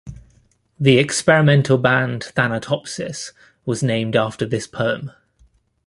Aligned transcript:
The 0.79 0.97
experimental 0.97 1.77
band 1.77 2.23
Thanatopsis 2.35 3.33
was 3.67 3.83
named 3.83 4.15
after 4.15 4.47
this 4.47 4.65
poem. 4.65 5.11